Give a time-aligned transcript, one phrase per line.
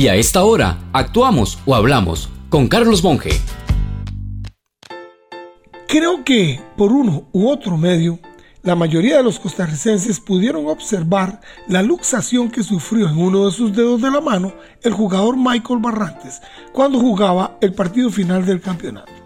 [0.00, 3.38] Y a esta hora, actuamos o hablamos con Carlos Monge.
[5.86, 8.18] Creo que por uno u otro medio,
[8.62, 13.76] la mayoría de los costarricenses pudieron observar la luxación que sufrió en uno de sus
[13.76, 16.40] dedos de la mano el jugador Michael Barrantes
[16.72, 19.19] cuando jugaba el partido final del campeonato.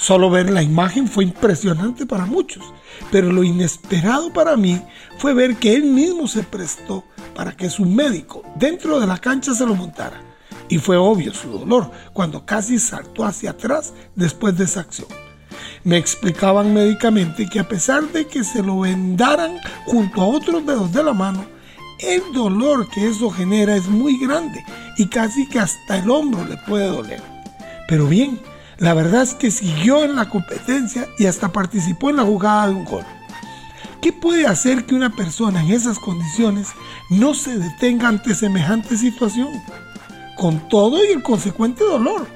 [0.00, 2.64] Solo ver la imagen fue impresionante para muchos,
[3.12, 4.80] pero lo inesperado para mí
[5.18, 7.04] fue ver que él mismo se prestó
[7.34, 10.22] para que su médico dentro de la cancha se lo montara.
[10.70, 15.08] Y fue obvio su dolor cuando casi saltó hacia atrás después de esa acción.
[15.84, 20.90] Me explicaban médicamente que a pesar de que se lo vendaran junto a otros dedos
[20.92, 21.44] de la mano,
[21.98, 24.64] el dolor que eso genera es muy grande
[24.96, 27.22] y casi que hasta el hombro le puede doler.
[27.86, 28.40] Pero bien,
[28.80, 32.74] la verdad es que siguió en la competencia y hasta participó en la jugada de
[32.74, 33.04] un gol.
[34.00, 36.68] ¿Qué puede hacer que una persona en esas condiciones
[37.10, 39.48] no se detenga ante semejante situación?
[40.38, 42.26] Con todo y el consecuente dolor.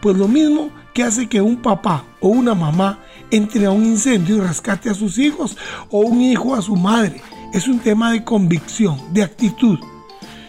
[0.00, 2.98] Pues lo mismo que hace que un papá o una mamá
[3.30, 5.56] entre a un incendio y rescate a sus hijos
[5.88, 7.22] o un hijo a su madre.
[7.52, 9.78] Es un tema de convicción, de actitud.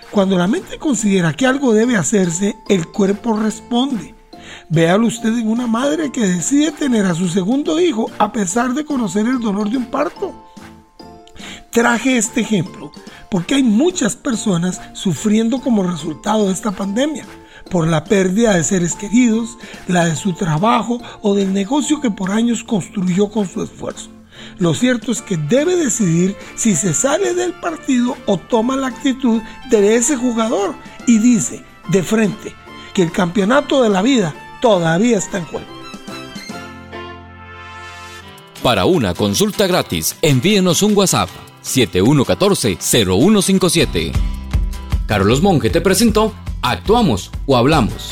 [0.10, 4.16] Cuando la mente considera que algo debe hacerse, el cuerpo responde.
[4.70, 8.86] Véalo usted en una madre que decide tener a su segundo hijo a pesar de
[8.86, 10.34] conocer el dolor de un parto.
[11.72, 12.92] Traje este ejemplo
[13.30, 17.26] porque hay muchas personas sufriendo como resultado de esta pandemia
[17.72, 22.32] por la pérdida de seres queridos, la de su trabajo o del negocio que por
[22.32, 24.10] años construyó con su esfuerzo.
[24.60, 29.42] Lo cierto es que debe decidir si se sale del partido o toma la actitud
[29.70, 30.76] de ese jugador
[31.08, 32.54] y dice de frente
[32.94, 35.68] que el campeonato de la vida todavía está en juego.
[38.64, 41.28] Para una consulta gratis, envíenos un WhatsApp
[41.64, 44.14] 7114-0157.
[45.06, 48.08] Carlos Monge te presentó Actuamos o Hablamos.